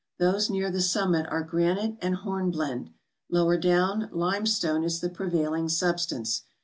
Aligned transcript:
Those 0.17 0.49
near 0.49 0.71
the 0.71 0.81
summit 0.81 1.27
are 1.29 1.43
granite 1.43 1.95
and 2.01 2.15
hornblende; 2.15 2.89
lower 3.29 3.55
down, 3.55 4.09
limestone 4.11 4.83
is 4.83 4.99
the 4.99 5.09
prevailing 5.11 5.69
substance. 5.69 6.41